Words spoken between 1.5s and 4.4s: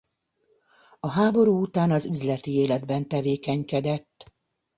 után az üzleti életben tevékenykedett.